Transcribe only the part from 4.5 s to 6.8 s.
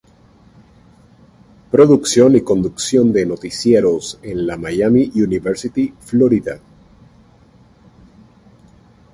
Miami University, Florida.